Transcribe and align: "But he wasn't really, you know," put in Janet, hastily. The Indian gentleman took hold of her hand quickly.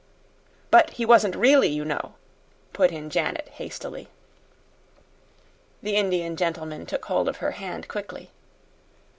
"But 0.71 0.89
he 0.93 1.05
wasn't 1.05 1.35
really, 1.35 1.67
you 1.67 1.85
know," 1.85 2.15
put 2.73 2.91
in 2.91 3.11
Janet, 3.11 3.47
hastily. 3.51 4.07
The 5.83 5.95
Indian 5.95 6.35
gentleman 6.35 6.87
took 6.87 7.05
hold 7.05 7.29
of 7.29 7.37
her 7.37 7.51
hand 7.51 7.87
quickly. 7.87 8.31